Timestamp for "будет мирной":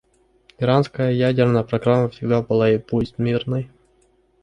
2.79-3.69